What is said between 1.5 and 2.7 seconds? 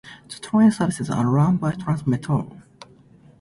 by Tranz Metro.